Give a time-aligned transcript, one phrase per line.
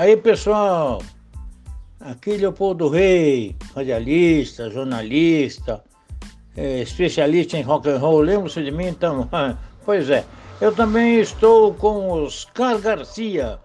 [0.00, 1.02] Aí pessoal,
[2.00, 5.84] aqui Leopoldo Rei, radialista, jornalista,
[6.56, 9.28] é, especialista em rock and roll, lembra-se de mim então?
[9.84, 10.24] pois é,
[10.58, 13.58] eu também estou com Oscar Garcia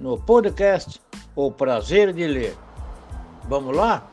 [0.00, 1.00] no podcast
[1.36, 2.56] O Prazer de Ler.
[3.48, 4.04] Vamos lá?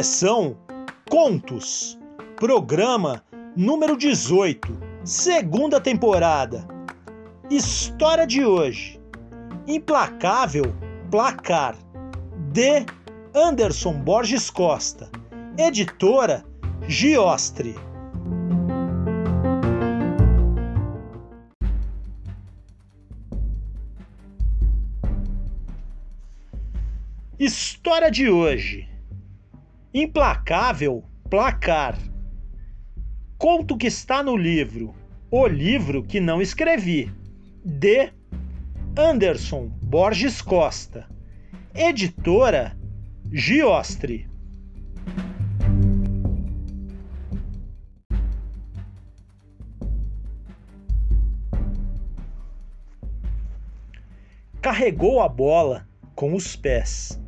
[0.00, 0.56] Coleção
[1.10, 1.98] Contos,
[2.36, 3.22] programa
[3.54, 6.66] número 18, segunda temporada.
[7.50, 8.98] História de hoje:
[9.66, 10.74] Implacável
[11.10, 11.76] Placar,
[12.50, 12.86] de
[13.34, 15.10] Anderson Borges Costa,
[15.58, 16.46] editora
[16.88, 17.74] Giostre.
[27.38, 28.90] História de hoje.
[29.92, 31.98] Implacável placar.
[33.36, 34.94] Conto que está no livro
[35.28, 37.12] O Livro que Não Escrevi,
[37.64, 38.12] de
[38.96, 41.08] Anderson Borges Costa,
[41.74, 42.78] editora
[43.32, 44.30] Giostre.
[54.62, 57.20] Carregou a bola com os pés,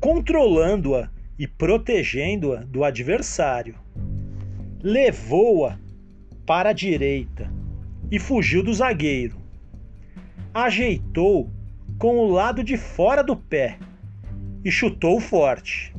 [0.00, 3.74] controlando-a e protegendo-a do adversário.
[4.82, 5.78] Levou-a
[6.46, 7.50] para a direita
[8.10, 9.36] e fugiu do zagueiro.
[10.52, 11.50] Ajeitou
[11.98, 13.78] com o lado de fora do pé
[14.64, 15.94] e chutou forte.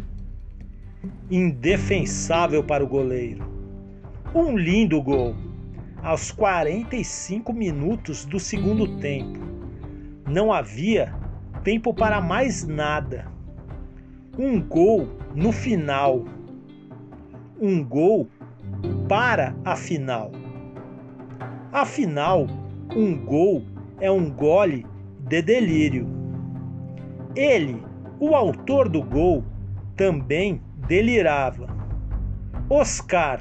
[1.30, 3.44] Indefensável para o goleiro.
[4.34, 5.36] Um lindo gol
[6.02, 9.40] aos 45 minutos do segundo tempo.
[10.28, 11.14] Não havia
[11.64, 13.35] tempo para mais nada
[14.38, 16.26] um gol no final,
[17.60, 18.28] um gol
[19.08, 20.32] para a final.
[21.72, 22.48] Afinal,
[22.94, 23.64] um gol
[24.00, 24.86] é um gole
[25.20, 26.08] de delírio.
[27.34, 27.82] Ele,
[28.20, 29.44] o autor do gol,
[29.96, 31.68] também delirava.
[32.70, 33.40] Oscar,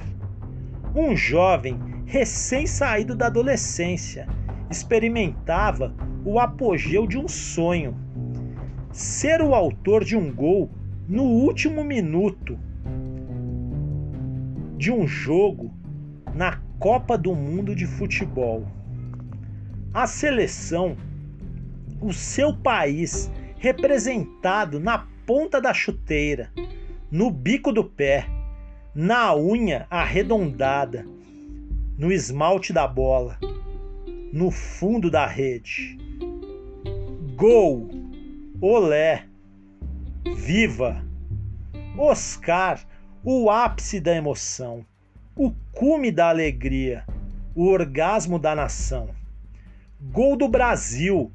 [0.94, 1.76] um jovem
[2.06, 4.28] recém-saído da adolescência,
[4.70, 5.92] experimentava
[6.24, 7.96] o apogeu de um sonho.
[8.92, 10.70] Ser o autor de um gol
[11.08, 12.58] no último minuto
[14.78, 15.70] de um jogo
[16.34, 18.66] na Copa do Mundo de Futebol.
[19.92, 20.96] A seleção,
[22.00, 26.50] o seu país representado na ponta da chuteira,
[27.10, 28.26] no bico do pé,
[28.94, 31.06] na unha arredondada,
[31.98, 33.38] no esmalte da bola,
[34.32, 35.98] no fundo da rede.
[37.36, 37.88] Gol!
[38.60, 39.33] Olé!
[40.32, 41.04] Viva!
[41.98, 42.80] Oscar,
[43.22, 44.84] o ápice da emoção,
[45.36, 47.04] o cume da alegria,
[47.54, 49.10] o orgasmo da nação.
[50.00, 51.30] Gol do Brasil,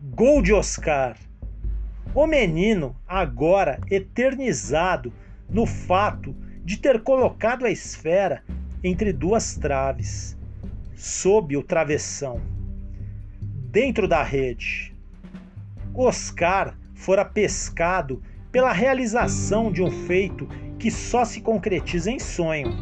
[0.00, 1.16] gol de Oscar.
[2.14, 5.12] O menino, agora eternizado
[5.48, 8.44] no fato de ter colocado a esfera
[8.84, 10.36] entre duas traves,
[10.94, 12.40] sob o travessão,
[13.70, 14.94] dentro da rede.
[15.94, 18.20] Oscar fora pescado
[18.50, 20.48] pela realização de um feito
[20.78, 22.74] que só se concretiza em sonho.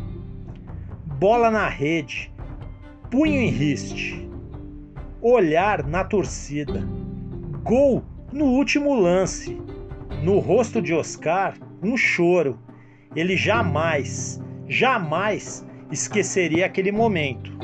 [1.19, 2.33] Bola na rede,
[3.11, 4.27] punho em riste,
[5.21, 6.87] olhar na torcida,
[7.63, 8.03] gol
[8.33, 9.61] no último lance.
[10.23, 12.59] No rosto de Oscar, um choro.
[13.15, 17.64] Ele jamais, jamais esqueceria aquele momento.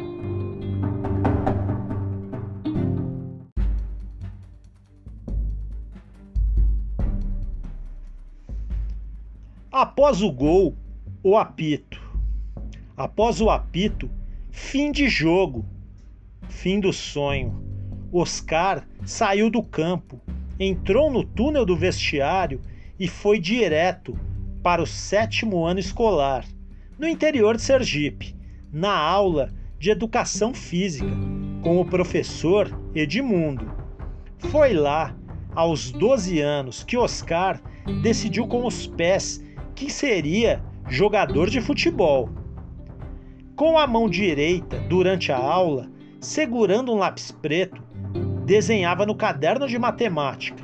[9.82, 10.76] Após o gol,
[11.22, 11.98] o apito.
[12.94, 14.10] Após o apito,
[14.50, 15.64] fim de jogo,
[16.50, 17.64] fim do sonho.
[18.12, 20.20] Oscar saiu do campo,
[20.58, 22.60] entrou no túnel do vestiário
[22.98, 24.20] e foi direto
[24.62, 26.44] para o sétimo ano escolar,
[26.98, 28.36] no interior de Sergipe,
[28.70, 31.08] na aula de educação física,
[31.62, 33.72] com o professor Edmundo.
[34.50, 35.16] Foi lá,
[35.54, 37.58] aos 12 anos, que Oscar
[38.02, 39.42] decidiu com os pés
[39.80, 42.28] que seria jogador de futebol.
[43.56, 45.88] Com a mão direita, durante a aula,
[46.20, 47.82] segurando um lápis preto,
[48.44, 50.62] desenhava no caderno de matemática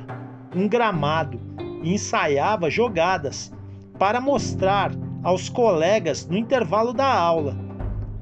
[0.55, 1.39] um gramado
[1.81, 3.51] e ensaiava jogadas
[3.97, 4.91] para mostrar
[5.23, 7.57] aos colegas no intervalo da aula.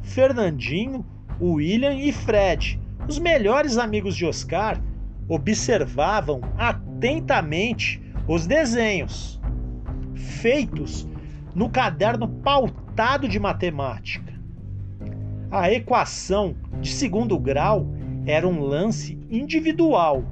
[0.02, 1.06] Fernandinho,
[1.42, 4.82] William e Fred, os melhores amigos de Oscar,
[5.28, 9.35] observavam atentamente os desenhos
[10.46, 11.08] feitos
[11.56, 14.32] no caderno pautado de matemática.
[15.50, 17.88] A equação de segundo grau
[18.28, 20.24] era um lance individual,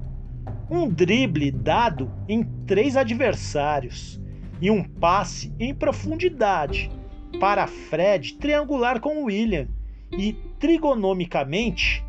[0.70, 4.22] um drible dado em três adversários
[4.62, 6.92] e um passe em profundidade
[7.40, 9.68] para Fred triangular com William
[10.16, 12.06] e trigonomicamente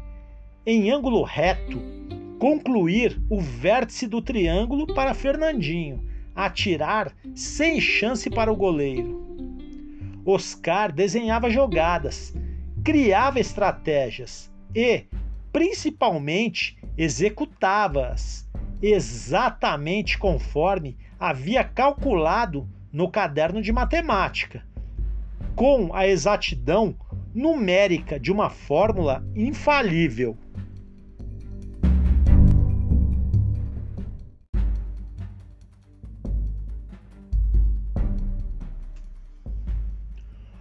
[0.66, 1.80] em ângulo reto
[2.38, 9.22] concluir o vértice do triângulo para Fernandinho atirar sem chance para o goleiro.
[10.24, 12.34] Oscar desenhava jogadas,
[12.82, 15.04] criava estratégias e,
[15.52, 18.48] principalmente, executava-as
[18.82, 24.62] exatamente conforme havia calculado no caderno de matemática,
[25.56, 26.96] com a exatidão
[27.34, 30.36] numérica de uma fórmula infalível.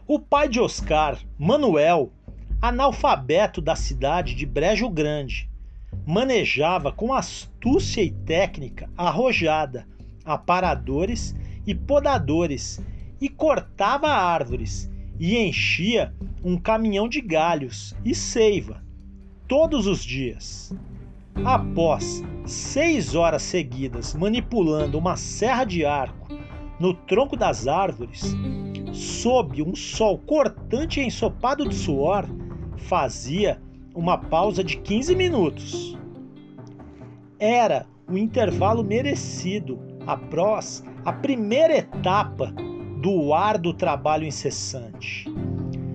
[0.05, 2.11] O pai de Oscar, Manuel,
[2.61, 5.49] analfabeto da cidade de Brejo Grande,
[6.05, 9.87] manejava com astúcia e técnica arrojada
[10.25, 11.33] aparadores
[11.65, 12.83] e podadores
[13.21, 16.13] e cortava árvores e enchia
[16.43, 18.83] um caminhão de galhos e seiva
[19.47, 20.73] todos os dias.
[21.45, 26.27] Após seis horas seguidas manipulando uma serra de arco
[26.77, 28.35] no tronco das árvores,
[28.93, 32.25] sob um sol cortante e ensopado de suor,
[32.77, 33.59] fazia
[33.95, 35.97] uma pausa de 15 minutos.
[37.39, 42.53] Era o intervalo merecido após a primeira etapa
[43.01, 45.25] do árduo trabalho incessante.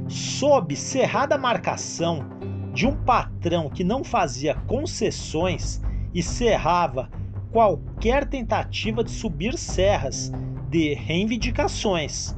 [0.09, 2.27] Sob cerrada marcação
[2.73, 5.81] de um patrão que não fazia concessões
[6.13, 7.09] e cerrava
[7.53, 10.33] qualquer tentativa de subir serras
[10.69, 12.35] de reivindicações.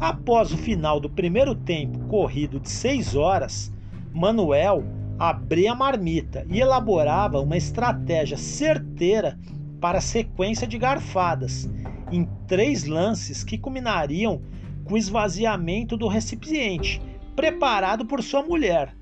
[0.00, 3.70] Após o final do primeiro tempo corrido de seis horas,
[4.14, 4.82] Manuel
[5.18, 9.38] abria a marmita e elaborava uma estratégia certeira
[9.78, 11.68] para a sequência de garfadas,
[12.10, 14.40] em três lances que culminariam
[14.84, 17.02] com o esvaziamento do recipiente,
[17.36, 18.96] preparado por sua mulher,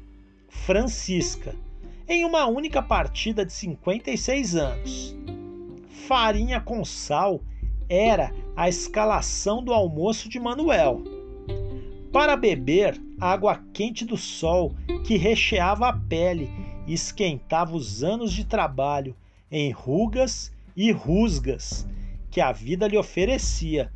[0.48, 1.54] Francisca,
[2.08, 5.16] em uma única partida de 56 anos.
[6.08, 7.40] Farinha com sal
[7.88, 11.02] era a escalação do almoço de Manuel.
[12.12, 16.50] Para beber, água quente do sol que recheava a pele
[16.86, 19.14] e esquentava os anos de trabalho
[19.50, 21.86] em rugas e rusgas
[22.30, 23.90] que a vida lhe oferecia,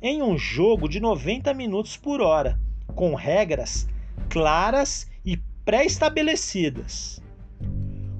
[0.00, 2.58] em um jogo de 90 minutos por hora,
[2.94, 3.88] com regras
[4.28, 7.20] claras e pré-estabelecidas.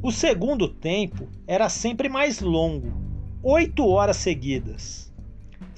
[0.02, 2.92] O segundo tempo era sempre mais longo,
[3.42, 5.07] oito horas seguidas,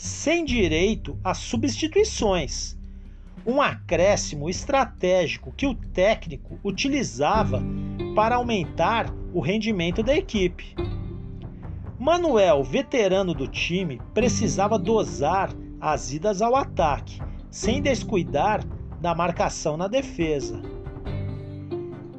[0.01, 2.75] sem direito a substituições.
[3.45, 7.63] Um acréscimo estratégico que o técnico utilizava
[8.17, 10.75] para aumentar o rendimento da equipe.
[11.99, 18.65] Manuel, veterano do time, precisava dosar as idas ao ataque, sem descuidar
[19.03, 20.63] da marcação na defesa.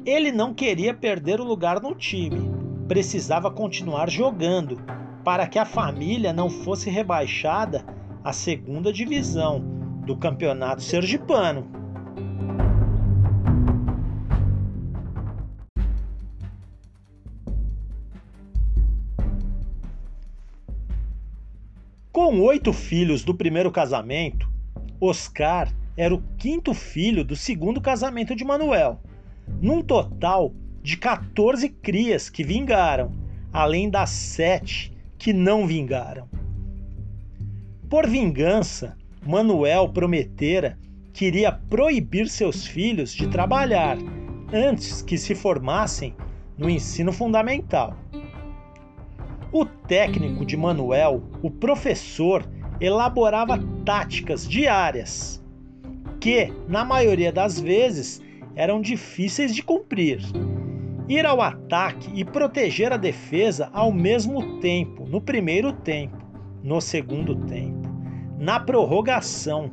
[0.06, 2.48] Ele não queria perder o lugar no time,
[2.86, 4.78] precisava continuar jogando
[5.24, 7.84] para que a família não fosse rebaixada
[8.24, 9.60] à segunda divisão
[10.04, 11.66] do campeonato sergipano.
[22.10, 24.50] Com oito filhos do primeiro casamento,
[25.00, 29.00] Oscar era o quinto filho do segundo casamento de Manuel,
[29.60, 30.52] num total
[30.82, 33.12] de 14 crias que vingaram,
[33.52, 34.91] além das sete
[35.22, 36.28] que não vingaram.
[37.88, 40.76] por vingança, Manuel prometera
[41.12, 43.96] que iria proibir seus filhos de trabalhar
[44.52, 46.12] antes que se formassem
[46.58, 47.96] no ensino fundamental.
[49.52, 52.44] O técnico de Manuel, o professor,
[52.80, 55.40] elaborava táticas diárias
[56.18, 58.20] que, na maioria das vezes,
[58.56, 60.20] eram difíceis de cumprir.
[61.08, 66.16] Ir ao ataque e proteger a defesa ao mesmo tempo, no primeiro tempo,
[66.62, 67.88] no segundo tempo,
[68.38, 69.70] na prorrogação,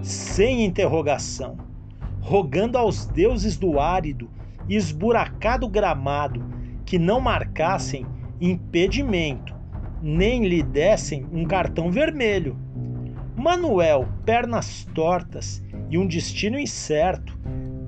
[0.00, 1.56] sem interrogação,
[2.20, 4.30] rogando aos deuses do árido
[4.68, 6.44] e esburacado gramado
[6.84, 8.06] que não marcassem
[8.40, 9.54] impedimento,
[10.00, 12.56] nem lhe dessem um cartão vermelho.
[13.36, 17.38] Manuel, pernas tortas e um destino incerto,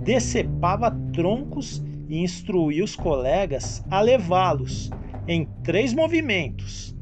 [0.03, 1.83] decepava troncos
[2.13, 4.91] e instruía os colegas a levá-los
[5.27, 6.95] em três movimentos: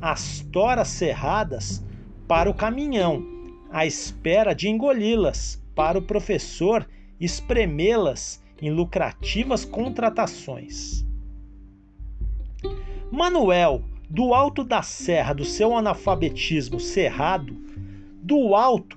[0.00, 1.84] as toras cerradas
[2.28, 3.26] para o caminhão,
[3.72, 6.88] à espera de engoli-las para o professor
[7.18, 11.04] espremê-las em lucrativas contratações.
[13.10, 17.56] Manuel, do alto da serra do seu analfabetismo cerrado,
[18.22, 18.96] do alto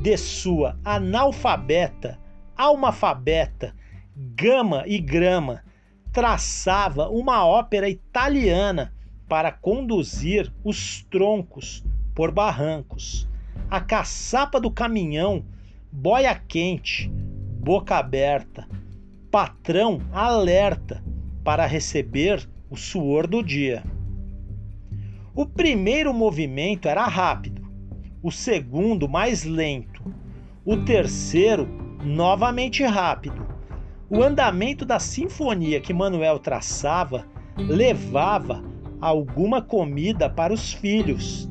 [0.00, 2.20] de sua analfabeta,
[2.56, 3.74] almafabeta,
[4.16, 5.62] gama e grama,
[6.12, 8.92] traçava uma ópera italiana
[9.28, 13.28] para conduzir os troncos por barrancos.
[13.70, 15.44] A caçapa do caminhão,
[15.90, 17.10] boia quente,
[17.60, 18.68] boca aberta,
[19.30, 21.02] patrão alerta
[21.42, 23.82] para receber o suor do dia.
[25.34, 27.62] O primeiro movimento era rápido
[28.22, 30.00] o segundo mais lento,
[30.64, 31.66] o terceiro
[32.04, 33.51] novamente rápido.
[34.14, 37.26] O andamento da sinfonia que Manuel traçava
[37.56, 38.62] levava
[39.00, 41.48] alguma comida para os filhos,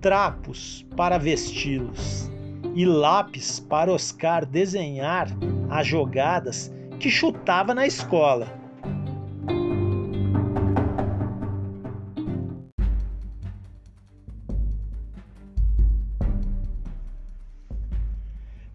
[0.00, 2.32] trapos para vesti-los
[2.74, 5.28] e lápis para Oscar desenhar
[5.68, 8.48] as jogadas que chutava na escola.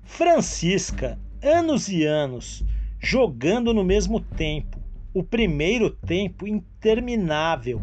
[0.04, 2.64] Francisca, anos e anos,
[3.04, 4.80] jogando no mesmo tempo.
[5.14, 7.82] O primeiro tempo interminável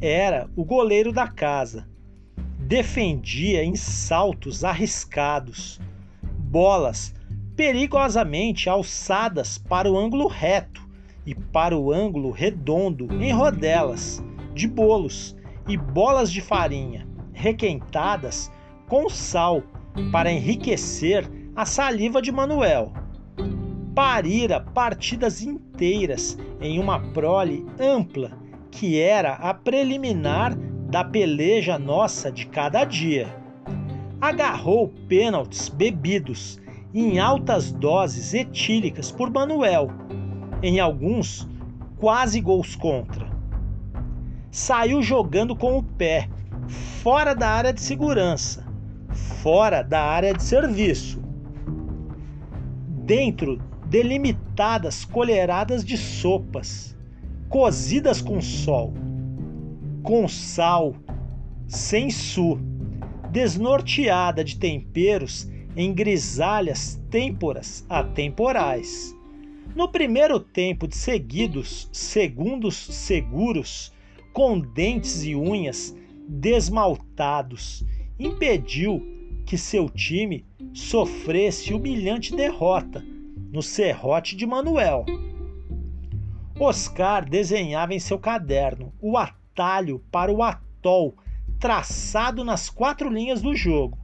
[0.00, 1.88] era o goleiro da casa.
[2.58, 5.80] Defendia em saltos arriscados,
[6.50, 7.14] bolas
[7.54, 10.86] perigosamente alçadas para o ângulo reto
[11.24, 15.36] e para o ângulo redondo em rodelas de bolos
[15.68, 18.50] e bolas de farinha requentadas
[18.88, 19.62] com sal
[20.10, 23.05] para enriquecer a saliva de Manuel.
[23.96, 28.32] Parira partidas inteiras em uma prole ampla,
[28.70, 30.54] que era a preliminar
[30.90, 33.34] da peleja nossa de cada dia.
[34.20, 36.60] Agarrou pênaltis bebidos
[36.92, 39.88] em altas doses etílicas por Manuel,
[40.62, 41.48] em alguns
[41.96, 43.26] quase gols contra.
[44.50, 46.28] Saiu jogando com o pé,
[47.02, 48.62] fora da área de segurança,
[49.42, 51.24] fora da área de serviço
[53.06, 53.56] dentro
[53.88, 56.96] delimitadas colheradas de sopas,
[57.48, 58.92] cozidas com sol,
[60.02, 60.94] com sal,
[61.68, 62.58] sem su,
[63.30, 69.14] desnorteada de temperos em grisalhas têmporas atemporais.
[69.74, 73.92] No primeiro tempo de seguidos, segundos seguros,
[74.32, 75.94] com dentes e unhas
[76.28, 77.84] desmaltados,
[78.18, 79.00] impediu
[79.44, 83.04] que seu time sofresse humilhante derrota
[83.52, 85.04] no serrote de Manuel.
[86.58, 91.14] Oscar desenhava em seu caderno o atalho para o atol
[91.58, 93.98] traçado nas quatro linhas do jogo.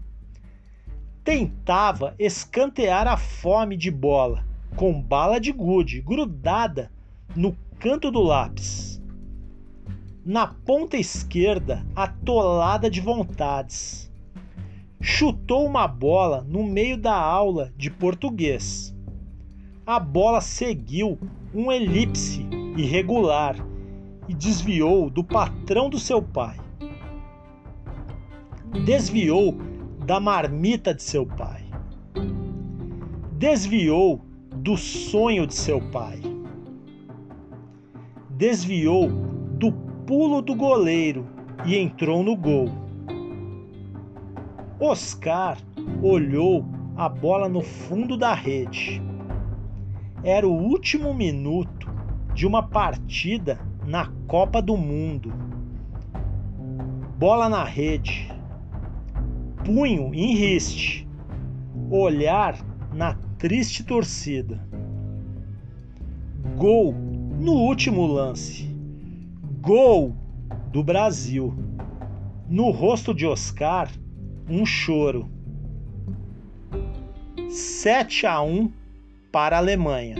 [1.25, 4.45] Tentava escantear a fome de bola
[4.77, 6.91] com bala de gude grudada
[7.37, 9.01] no canto do lápis.
[10.25, 14.13] Na ponta esquerda, atolada de vontades
[15.03, 18.92] chutou uma bola no meio da aula de português.
[19.85, 21.19] A bola seguiu
[21.53, 22.47] um elipse
[22.77, 23.57] irregular
[24.29, 26.57] e desviou do patrão do seu pai.
[28.85, 29.57] Desviou
[30.07, 31.65] da marmita de seu pai.
[33.33, 34.25] Desviou
[34.55, 36.21] do sonho de seu pai.
[38.31, 39.09] Desviou
[39.59, 39.73] do
[40.07, 41.27] pulo do goleiro
[41.67, 42.69] e entrou no gol.
[44.79, 45.59] Oscar
[46.01, 46.65] olhou
[46.97, 49.03] a bola no fundo da rede.
[50.25, 51.91] Era o último minuto
[52.33, 55.33] de uma partida na Copa do Mundo.
[57.19, 58.31] Bola na rede.
[59.65, 61.09] punho em riste,
[61.91, 62.57] olhar
[62.93, 64.65] na triste torcida.
[66.57, 66.95] Gol
[67.41, 68.69] no último lance.
[69.61, 70.17] Gol
[70.71, 71.53] do Brasil.
[72.49, 73.91] No rosto de Oscar,
[74.49, 75.29] um choro.
[77.49, 78.82] 7 a 1
[79.33, 80.17] para a Alemanha.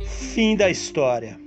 [0.00, 1.40] Fim da história.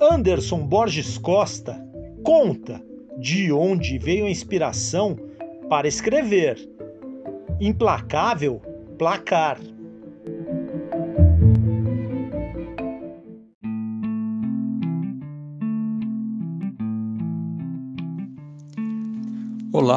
[0.00, 1.82] Anderson Borges Costa
[2.22, 2.82] conta
[3.18, 5.16] de onde veio a inspiração
[5.68, 6.58] para escrever.
[7.60, 8.60] Implacável
[8.98, 9.58] placar.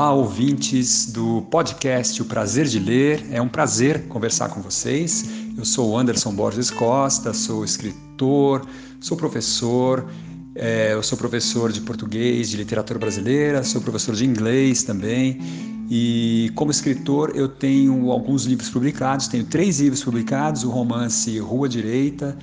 [0.05, 3.25] Olá, ouvintes do podcast O Prazer de Ler.
[3.31, 5.27] É um prazer conversar com vocês.
[5.57, 8.67] Eu sou Anderson Borges Costa, sou escritor,
[8.99, 10.05] sou professor,
[10.53, 15.39] é, eu sou professor de português, de literatura brasileira, sou professor de inglês também.
[15.89, 19.27] E como escritor, eu tenho alguns livros publicados.
[19.27, 22.37] Tenho três livros publicados: o romance Rua Direita,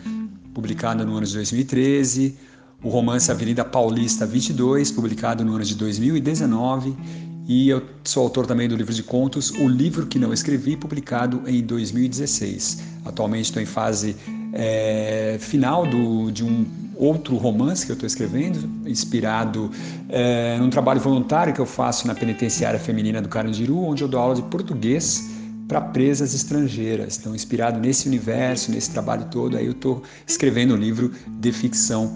[0.52, 2.36] publicado no ano de 2013,
[2.82, 6.96] o romance Avenida Paulista 22, publicado no ano de 2019,
[7.46, 11.42] e eu sou autor também do livro de contos O Livro que Não Escrevi, publicado
[11.46, 12.82] em 2016.
[13.04, 14.16] Atualmente estou em fase
[14.52, 16.64] é, final do, de um
[16.96, 18.58] outro romance que eu estou escrevendo,
[18.88, 19.70] inspirado
[20.08, 24.20] é, num trabalho voluntário que eu faço na penitenciária feminina do Carandiru, onde eu dou
[24.20, 25.28] aula de português
[25.66, 27.18] para presas estrangeiras.
[27.18, 32.12] Então, inspirado nesse universo, nesse trabalho todo, aí eu estou escrevendo um livro de ficção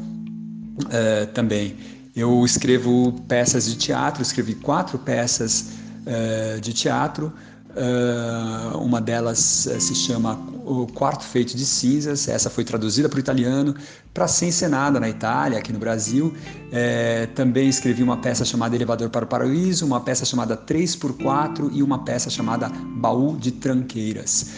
[0.90, 1.74] é, também.
[2.16, 5.66] Eu escrevo peças de teatro, escrevi quatro peças
[6.06, 7.30] uh, de teatro.
[7.76, 10.32] Uh, uma delas uh, se chama
[10.64, 12.26] O Quarto Feito de Cinzas.
[12.26, 13.74] Essa foi traduzida para o italiano
[14.14, 16.32] para ser encenada na Itália, aqui no Brasil.
[16.72, 21.82] É, também escrevi uma peça chamada Elevador para o Paraíso, uma peça chamada 3x4 e
[21.82, 24.52] uma peça chamada Baú de Tranqueiras.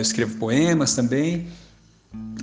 [0.00, 1.46] Escrevo poemas também.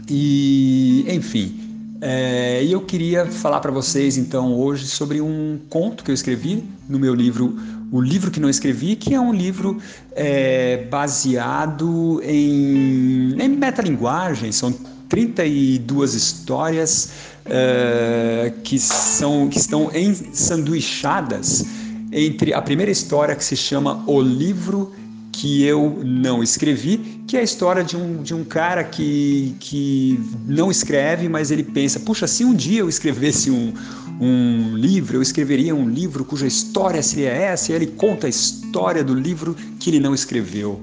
[0.07, 1.66] E, enfim,
[1.99, 6.63] é, e eu queria falar para vocês então hoje sobre um conto que eu escrevi
[6.87, 7.57] no meu livro
[7.91, 9.81] O Livro que Não Escrevi, que é um livro
[10.15, 14.71] é, baseado em, em metalinguagem, são
[15.09, 17.11] 32 histórias
[17.45, 21.65] é, que, são, que estão ensanduichadas
[22.11, 24.93] entre a primeira história que se chama O Livro
[25.37, 30.19] que eu não escrevi, que é a história de um, de um cara que, que
[30.47, 33.71] não escreve, mas ele pensa: puxa, se um dia eu escrevesse um,
[34.19, 39.03] um livro, eu escreveria um livro cuja história seria essa, e ele conta a história
[39.03, 40.81] do livro que ele não escreveu.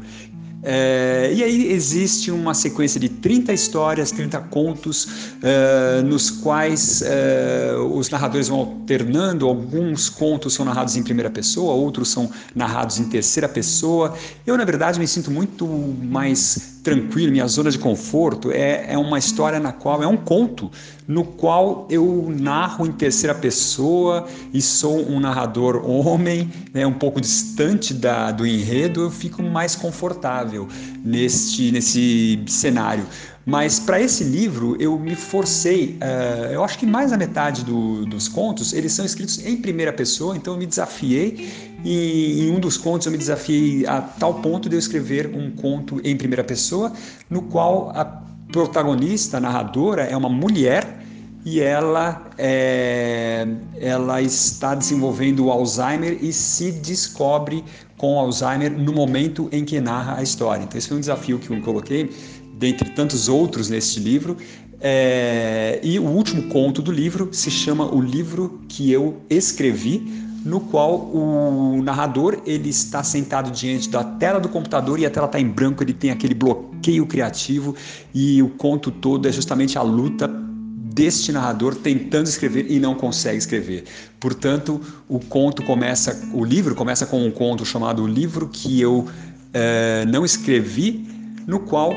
[0.65, 5.07] É, e aí existe uma sequência de 30 histórias, 30 contos,
[5.43, 9.47] é, nos quais é, os narradores vão alternando.
[9.47, 14.17] Alguns contos são narrados em primeira pessoa, outros são narrados em terceira pessoa.
[14.47, 18.53] Eu, na verdade, me sinto muito mais tranquilo, minha zona de conforto.
[18.53, 20.71] É, é uma história na qual é um conto
[21.07, 27.21] no qual eu narro em terceira pessoa e sou um narrador homem, né, um pouco
[27.21, 30.67] distante da, do enredo, eu fico mais confortável
[31.05, 33.05] neste, nesse cenário.
[33.47, 38.07] Mas para esse livro eu me forcei, uh, eu acho que mais da metade do,
[38.07, 42.59] dos contos eles são escritos em primeira pessoa, então eu me desafiei e em um
[42.59, 46.43] dos contos eu me desafiei a tal ponto de eu escrever um conto em primeira
[46.43, 46.91] pessoa,
[47.29, 48.05] no qual a
[48.51, 51.05] protagonista, a narradora, é uma mulher
[51.45, 53.47] e ela, é,
[53.79, 57.63] ela está desenvolvendo o Alzheimer e se descobre
[57.99, 60.63] com Alzheimer no momento em que narra a história.
[60.63, 62.11] Então, esse foi um desafio que eu coloquei,
[62.59, 64.37] dentre tantos outros neste livro.
[64.81, 70.03] É, e o último conto do livro se chama O Livro que Eu Escrevi,
[70.45, 75.25] no qual o narrador ele está sentado diante da tela do computador e a tela
[75.25, 77.75] está em branco, ele tem aquele bloqueio criativo
[78.15, 83.39] e o conto todo é justamente a luta deste narrador tentando escrever e não consegue
[83.39, 83.85] escrever.
[84.21, 89.07] Portanto, o conto começa, o livro começa com um conto chamado O Livro que eu
[89.53, 91.09] é, não escrevi,
[91.47, 91.93] no qual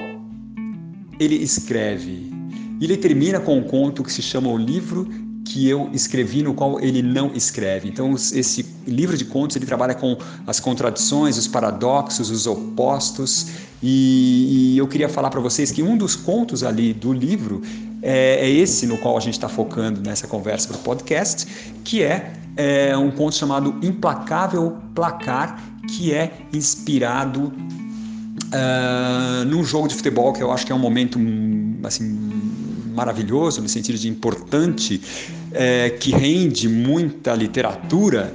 [1.19, 2.31] ele escreve.
[2.79, 5.07] E ele termina com um conto que se chama O Livro
[5.47, 7.87] que eu escrevi no qual ele não escreve.
[7.87, 13.47] Então esse livro de contos ele trabalha com as contradições, os paradoxos, os opostos
[13.81, 17.61] e, e eu queria falar para vocês que um dos contos ali do livro
[18.01, 21.47] é, é esse no qual a gente está focando nessa conversa para o podcast,
[21.83, 27.53] que é, é um conto chamado Implacável Placar, que é inspirado
[28.47, 31.19] uh, num jogo de futebol que eu acho que é um momento
[31.83, 32.03] assim
[32.93, 34.99] maravilhoso no sentido de importante
[35.51, 38.33] é, que rende muita literatura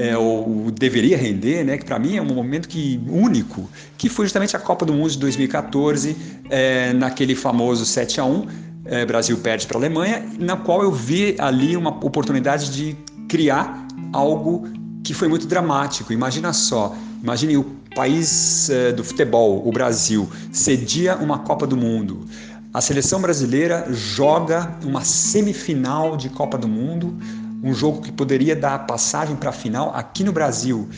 [0.00, 3.68] é, ou deveria render, né, que para mim é um momento que único,
[3.98, 6.16] que foi justamente a Copa do Mundo de 2014,
[6.48, 8.46] é, naquele famoso 7 a 1
[8.86, 12.96] é, Brasil perde para a Alemanha, na qual eu vi ali uma oportunidade de
[13.28, 14.66] criar algo
[15.04, 16.12] que foi muito dramático.
[16.12, 22.26] Imagina só, imagine o país é, do futebol, o Brasil, cedia uma Copa do Mundo.
[22.72, 27.16] A seleção brasileira joga uma semifinal de Copa do Mundo
[27.62, 30.88] um jogo que poderia dar passagem para a final aqui no Brasil.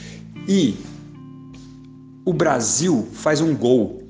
[0.46, 0.76] E
[2.24, 4.02] o Brasil faz um gol.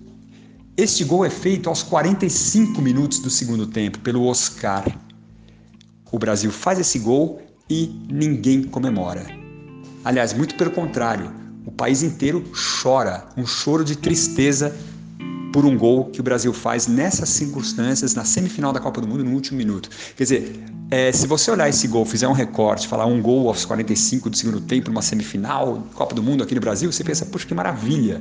[0.76, 4.84] Este gol é feito aos 45 minutos do segundo tempo pelo Oscar.
[6.10, 7.40] O Brasil faz esse gol
[7.70, 9.24] e ninguém comemora.
[10.04, 11.32] Aliás, muito pelo contrário,
[11.64, 12.44] o país inteiro
[12.82, 14.74] chora, um choro de tristeza
[15.52, 19.22] por um gol que o Brasil faz nessas circunstâncias, na semifinal da Copa do Mundo,
[19.22, 19.90] no último minuto.
[20.16, 23.64] Quer dizer, é, se você olhar esse gol, fizer um recorte, falar um gol aos
[23.64, 27.46] 45 do segundo tempo, numa semifinal, Copa do Mundo aqui no Brasil, você pensa, puxa,
[27.46, 28.20] que maravilha.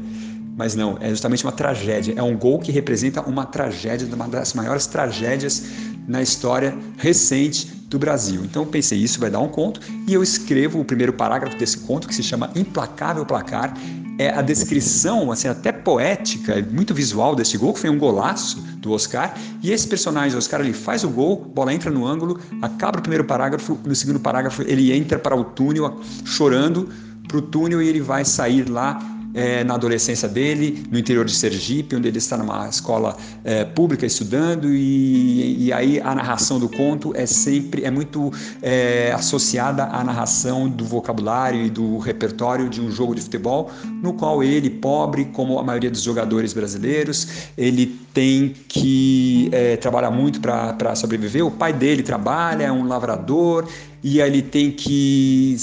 [0.62, 2.13] Mas não, é justamente uma tragédia.
[2.15, 5.63] É um gol que representa uma tragédia, uma das maiores tragédias
[6.08, 8.45] na história recente do Brasil.
[8.45, 11.80] Então eu pensei, isso vai dar um conto, e eu escrevo o primeiro parágrafo desse
[11.80, 13.74] conto, que se chama Implacável Placar,
[14.19, 18.91] é a descrição, assim, até poética, muito visual desse gol, que foi um golaço do
[18.91, 19.34] Oscar.
[19.63, 23.02] E esse personagem, o Oscar, ele faz o gol, bola entra no ângulo, acaba o
[23.02, 26.88] primeiro parágrafo, no segundo parágrafo ele entra para o túnel, chorando
[27.28, 29.00] para o túnel e ele vai sair lá
[29.34, 34.06] é, na adolescência dele, no interior de Sergipe, onde ele está numa escola é, pública
[34.06, 40.04] estudando, e, e, aí a narração do conto é sempre é muito é, associada à
[40.04, 45.26] narração do vocabulário e do repertório de um jogo de futebol, no qual ele, pobre,
[45.26, 51.46] como a maioria dos jogadores brasileiros, ele tem que é, trabalhar muito para sobreviver.
[51.46, 53.67] O pai dele trabalha, é um lavrador,
[54.04, 55.56] e ele tem que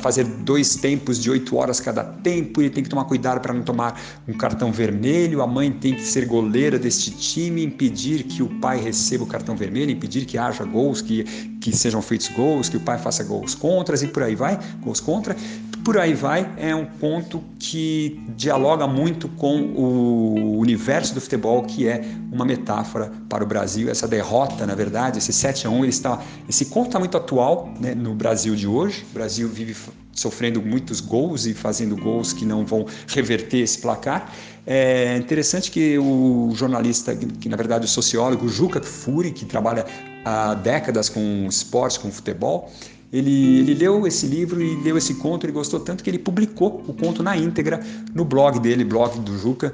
[0.00, 3.62] fazer dois tempos de oito horas cada tempo, ele tem que tomar cuidado para não
[3.62, 8.48] tomar um cartão vermelho, a mãe tem que ser goleira deste time, impedir que o
[8.60, 11.24] pai receba o cartão vermelho, impedir que haja gols, que,
[11.64, 15.00] que sejam feitos gols, que o pai faça gols contras e por aí vai, gols
[15.00, 15.34] contra.
[15.82, 21.88] Por aí vai, é um ponto que dialoga muito com o universo do futebol, que
[21.88, 23.88] é uma metáfora para o Brasil.
[23.88, 27.72] Essa derrota, na verdade, esse 7 a 1 ele está, esse conto está muito atual
[27.80, 29.02] né, no Brasil de hoje.
[29.10, 29.74] O Brasil vive
[30.12, 34.30] sofrendo muitos gols e fazendo gols que não vão reverter esse placar.
[34.66, 39.86] É interessante que o jornalista, que na verdade o sociólogo Juca Furi, que trabalha
[40.24, 42.70] há décadas com esporte, com futebol,
[43.12, 46.82] ele, ele leu esse livro e leu esse conto, ele gostou tanto que ele publicou
[46.88, 47.80] o conto na íntegra
[48.12, 49.72] no blog dele, blog do Juca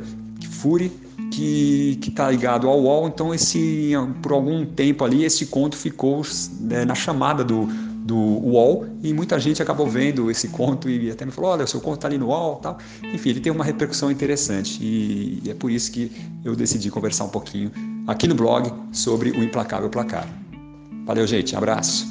[0.50, 0.92] Furi,
[1.30, 3.08] que está ligado ao UOL.
[3.08, 6.22] Então, esse, por algum tempo ali, esse conto ficou
[6.60, 7.66] né, na chamada do,
[8.04, 11.68] do UOL e muita gente acabou vendo esse conto e até me falou: olha, o
[11.68, 12.78] seu conto está ali no UOL tal.
[13.14, 16.12] Enfim, ele tem uma repercussão interessante e, e é por isso que
[16.44, 17.70] eu decidi conversar um pouquinho
[18.10, 20.26] aqui no blog sobre o Implacável Placar.
[21.06, 21.54] Valeu, gente.
[21.54, 22.10] Abraço.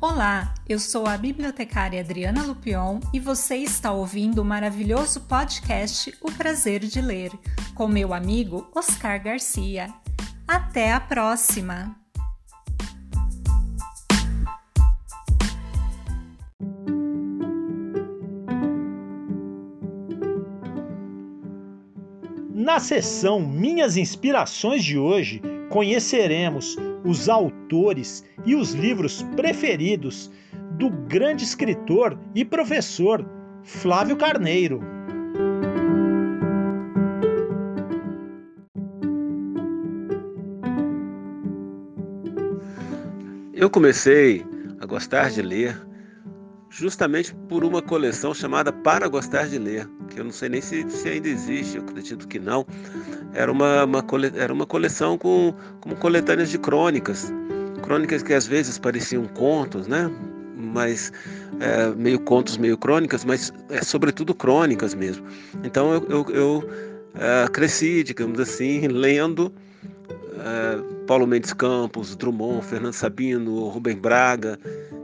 [0.00, 6.30] Olá, eu sou a bibliotecária Adriana Lupion e você está ouvindo o maravilhoso podcast O
[6.30, 7.32] Prazer de Ler,
[7.74, 9.92] com meu amigo Oscar Garcia.
[10.46, 11.99] Até a próxima!
[22.60, 30.30] Na sessão Minhas Inspirações de hoje, conheceremos os autores e os livros preferidos
[30.72, 33.26] do grande escritor e professor
[33.64, 34.82] Flávio Carneiro.
[43.54, 44.44] Eu comecei
[44.78, 45.80] a gostar de ler
[46.68, 49.88] justamente por uma coleção chamada Para Gostar de Ler,
[50.20, 52.66] eu não sei nem se, se ainda existe, eu acredito que não.
[53.32, 54.04] Era uma, uma,
[54.36, 57.32] era uma coleção com, com coletâneas de crônicas,
[57.82, 60.10] crônicas que às vezes pareciam contos, né?
[60.54, 61.10] Mas
[61.58, 65.24] é, meio contos, meio crônicas, mas é sobretudo crônicas mesmo.
[65.64, 66.70] Então eu, eu, eu
[67.14, 69.50] é, cresci, digamos assim, lendo
[70.38, 74.58] é, Paulo Mendes Campos, Drummond, Fernando Sabino, Rubem Braga,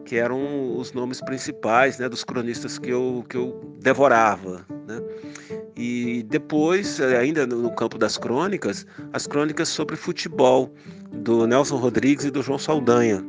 [0.07, 4.65] que eram os nomes principais né, dos cronistas que eu, que eu devorava.
[4.87, 5.03] Né?
[5.77, 10.73] E depois, ainda no campo das crônicas, as crônicas sobre futebol
[11.13, 13.23] do Nelson Rodrigues e do João Saldanha.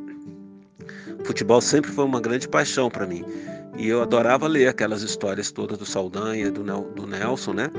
[1.24, 3.24] Futebol sempre foi uma grande paixão para mim.
[3.76, 7.70] E eu adorava ler aquelas histórias todas do Saldanha, do, do Nelson, né?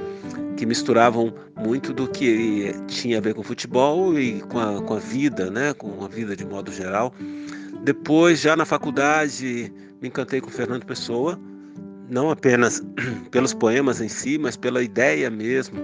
[0.56, 5.00] Que misturavam muito do que tinha a ver com futebol e com a, com a
[5.00, 5.74] vida, né?
[5.74, 7.14] Com a vida de modo geral.
[7.84, 11.40] Depois, já na faculdade, me encantei com Fernando Pessoa,
[12.10, 12.84] não apenas
[13.32, 15.80] pelos poemas em si, mas pela ideia mesmo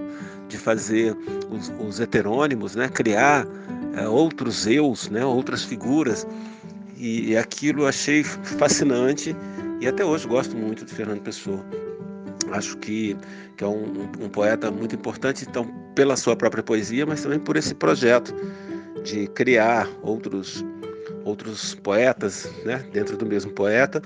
[0.48, 1.16] de fazer
[1.50, 2.88] os, os heterônimos, né?
[2.88, 3.46] criar
[3.96, 5.24] é, outros eus, né?
[5.24, 6.26] outras figuras.
[6.96, 9.36] E, e aquilo eu achei fascinante
[9.80, 11.64] e até hoje gosto muito de Fernando Pessoa.
[12.52, 13.16] Acho que,
[13.56, 17.56] que é um, um poeta muito importante, então, pela sua própria poesia, mas também por
[17.56, 18.34] esse projeto
[19.04, 20.64] de criar outros
[21.26, 24.00] outros poetas né, dentro do mesmo poeta.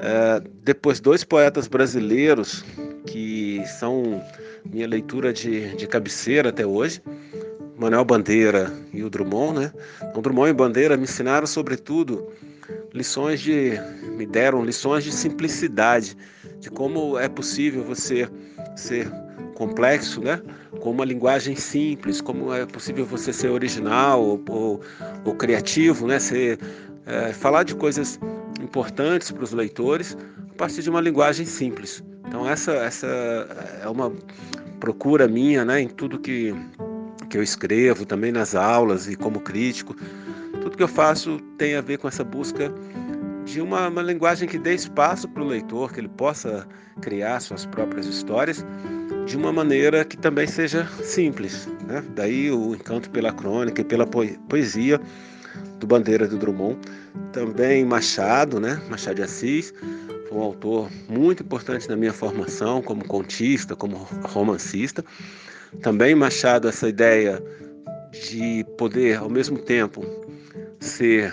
[0.00, 2.64] É, depois, dois poetas brasileiros
[3.06, 4.24] que são
[4.64, 7.02] minha leitura de, de cabeceira até hoje,
[7.76, 9.60] Manuel Bandeira e o Drummond.
[9.60, 9.72] Né?
[10.02, 12.32] Então, Drummond e Bandeira me ensinaram, sobretudo,
[12.94, 13.72] lições de.
[14.16, 16.16] me deram lições de simplicidade,
[16.58, 18.26] de como é possível você
[18.74, 19.10] ser
[19.54, 20.40] complexo, né?
[20.80, 24.80] com uma linguagem simples, como é possível você ser original ou, ou,
[25.24, 26.18] ou criativo, né?
[26.18, 26.58] Ser,
[27.06, 28.18] é, falar de coisas
[28.60, 30.16] importantes para os leitores
[30.50, 32.02] a partir de uma linguagem simples.
[32.26, 33.06] Então essa, essa
[33.82, 34.12] é uma
[34.80, 35.80] procura minha né?
[35.80, 36.54] em tudo que,
[37.30, 39.94] que eu escrevo, também nas aulas e como crítico.
[40.60, 42.72] Tudo que eu faço tem a ver com essa busca
[43.44, 46.66] de uma, uma linguagem que dê espaço para o leitor, que ele possa
[47.00, 48.64] criar suas próprias histórias
[49.26, 51.68] de uma maneira que também seja simples.
[51.86, 52.04] Né?
[52.14, 55.00] Daí o encanto pela crônica e pela poesia
[55.78, 56.78] do Bandeira do Drummond.
[57.32, 58.80] Também Machado, né?
[58.88, 59.72] Machado de Assis,
[60.28, 65.04] foi um autor muito importante na minha formação como contista, como romancista.
[65.82, 67.42] Também Machado, essa ideia
[68.12, 70.04] de poder, ao mesmo tempo,
[70.80, 71.32] ser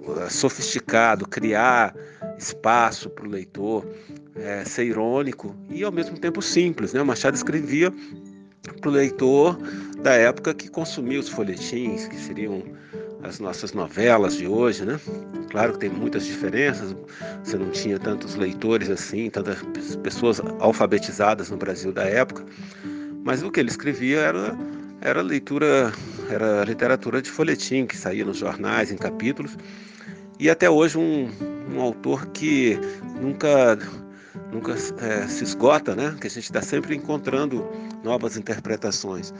[0.00, 1.94] uh, sofisticado, criar
[2.38, 3.86] espaço para o leitor,
[4.34, 6.92] é, ser irônico e ao mesmo tempo simples.
[6.92, 7.00] Né?
[7.00, 7.92] O Machado escrevia
[8.80, 9.58] para o leitor
[10.02, 12.62] da época que consumia os folhetins, que seriam
[13.22, 15.00] as nossas novelas de hoje, né?
[15.50, 16.94] Claro que tem muitas diferenças,
[17.42, 19.58] você não tinha tantos leitores assim, tantas
[20.02, 22.44] pessoas alfabetizadas no Brasil da época,
[23.24, 24.56] mas o que ele escrevia era,
[25.00, 25.92] era leitura,
[26.30, 29.56] era literatura de folhetim, que saía nos jornais, em capítulos,
[30.38, 31.28] e até hoje um,
[31.70, 32.78] um autor que
[33.20, 33.78] nunca
[34.52, 36.14] nunca é, se esgota, né?
[36.20, 37.66] Que a gente está sempre encontrando
[38.04, 39.32] novas interpretações.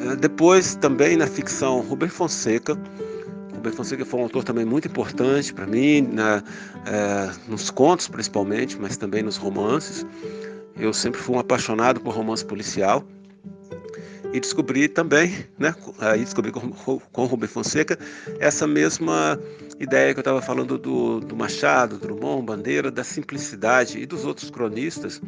[0.00, 2.78] É, depois, também na ficção, Rubem Fonseca.
[3.54, 6.42] Rubem Fonseca foi um autor também muito importante para mim, na,
[6.86, 10.04] é, nos contos principalmente, mas também nos romances.
[10.78, 13.04] Eu sempre fui um apaixonado por romance policial
[14.36, 17.98] e descobri também, né, aí descobri com, com Rubem Fonseca,
[18.38, 19.40] essa mesma
[19.80, 24.50] ideia que eu estava falando do, do Machado, Drummond, Bandeira, da simplicidade e dos outros
[24.50, 25.22] cronistas,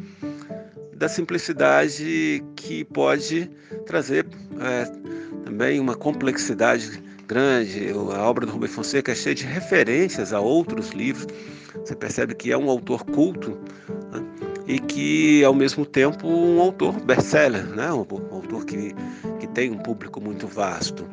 [0.93, 3.49] da simplicidade que pode
[3.87, 4.27] trazer
[4.61, 4.85] é,
[5.43, 7.89] também uma complexidade grande.
[7.89, 11.25] A obra do Rubem Fonseca é cheia de referências a outros livros.
[11.83, 13.57] Você percebe que é um autor culto?
[14.69, 17.91] E que, ao mesmo tempo, um autor best-seller, né?
[17.91, 18.93] um, autor que,
[19.39, 21.09] que tem um público muito vasto.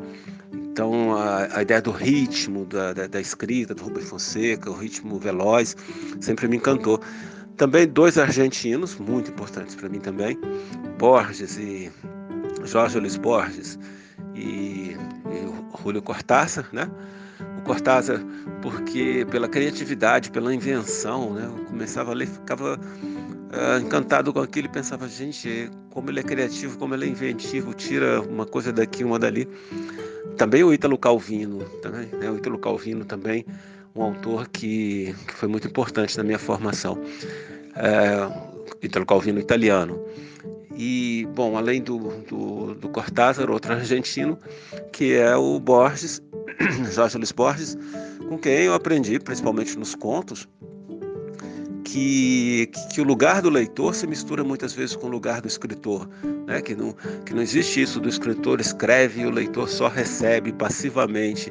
[0.53, 5.19] Então, a, a ideia do ritmo da, da, da, escrita do Rubem Fonseca, o ritmo
[5.19, 5.75] veloz,
[6.21, 7.01] sempre me encantou.
[7.57, 10.39] Também dois argentinos, muito importantes para mim também,
[10.99, 11.91] Borges e
[12.63, 13.79] Jorge Luiz Borges
[14.35, 14.95] e,
[15.31, 16.91] e Julio Cortázar, né?
[17.59, 18.21] O Cortázar,
[18.61, 21.47] porque pela criatividade, pela invenção, né?
[21.47, 22.79] Eu começava a ler, ficava
[23.57, 27.75] uh, encantado com aquilo e pensava, gente, como ele é criativo, como ele é inventivo,
[27.75, 29.49] tira uma coisa daqui, uma dali.
[30.37, 32.31] Também o Ítalo Calvino, também, né?
[32.31, 33.45] o Ítalo Calvino também,
[33.95, 37.01] um autor que, que foi muito importante na minha formação.
[37.75, 39.99] É, Ítalo Calvino italiano.
[40.77, 44.39] E, bom, além do, do, do Cortázar, outro argentino,
[44.93, 46.21] que é o Borges,
[46.93, 47.79] Jorge Luiz Borges,
[48.29, 50.47] com quem eu aprendi, principalmente nos contos,
[51.97, 56.07] que, que o lugar do leitor se mistura muitas vezes com o lugar do escritor,
[56.47, 56.61] né?
[56.61, 61.51] que, não, que não existe isso do escritor escreve e o leitor só recebe passivamente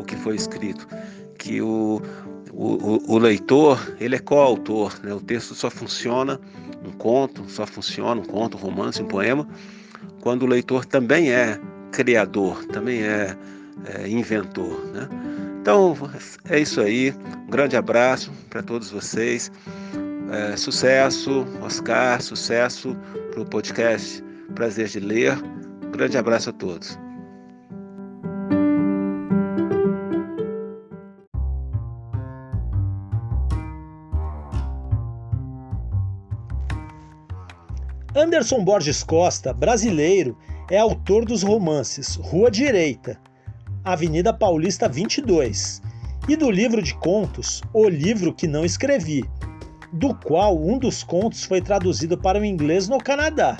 [0.00, 0.88] o que foi escrito,
[1.38, 2.02] que o,
[2.52, 5.14] o, o leitor ele é coautor, né?
[5.14, 6.40] o texto só funciona,
[6.84, 9.46] um conto só funciona, um conto, um romance, um poema,
[10.20, 11.60] quando o leitor também é
[11.92, 13.36] criador, também é,
[13.86, 14.84] é inventor.
[14.86, 15.08] Né?
[15.64, 15.96] Então
[16.50, 17.10] é isso aí.
[17.46, 19.50] Um grande abraço para todos vocês.
[20.30, 22.94] É, sucesso, Oscar, sucesso
[23.30, 24.22] para o podcast.
[24.54, 25.32] Prazer de ler.
[25.82, 26.98] Um grande abraço a todos.
[38.14, 40.36] Anderson Borges Costa, brasileiro,
[40.70, 43.18] é autor dos romances Rua Direita,
[43.84, 45.82] Avenida Paulista 22
[46.26, 49.22] e do livro de contos O Livro que Não Escrevi,
[49.92, 53.58] do qual um dos contos foi traduzido para o inglês no Canadá,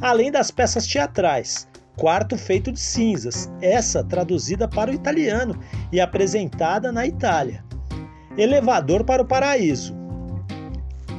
[0.00, 5.56] além das peças teatrais Quarto Feito de Cinzas, essa traduzida para o italiano
[5.92, 7.64] e apresentada na Itália,
[8.36, 9.94] Elevador para o Paraíso,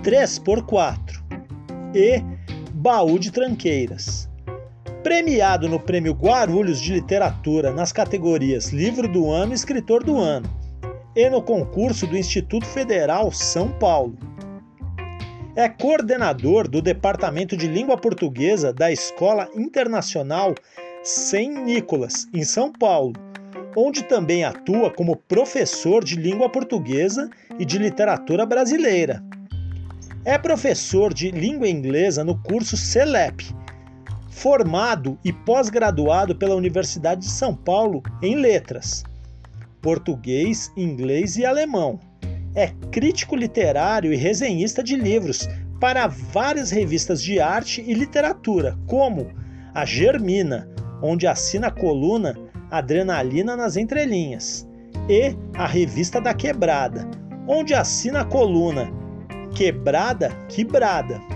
[0.04, 1.24] 3 por 4
[1.96, 2.22] e
[2.74, 4.33] Baú de Tranqueiras.
[5.04, 10.50] Premiado no Prêmio Guarulhos de Literatura nas categorias Livro do Ano e Escritor do Ano,
[11.14, 14.18] e no concurso do Instituto Federal São Paulo.
[15.58, 20.56] É coordenador do Departamento de Língua Portuguesa da Escola Internacional
[21.04, 23.12] Sem Nicolas, em São Paulo,
[23.76, 29.22] onde também atua como professor de língua portuguesa e de literatura brasileira.
[30.24, 33.54] É professor de língua inglesa no curso CELEP,
[34.44, 39.06] formado e pós-graduado pela Universidade de São Paulo em letras,
[39.82, 41.98] português, inglês e alemão.
[42.54, 45.48] É crítico literário e resenhista de livros
[45.80, 49.32] para várias revistas de arte e literatura, como
[49.74, 50.70] a Germina,
[51.02, 52.36] onde assina a coluna
[52.70, 54.68] Adrenalina nas Entrelinhas,
[55.08, 57.10] e a Revista da Quebrada,
[57.48, 58.92] onde assina a coluna
[59.56, 61.33] Quebrada Quebrada.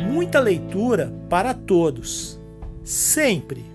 [0.00, 2.40] muita leitura para todos,
[2.82, 3.71] sempre.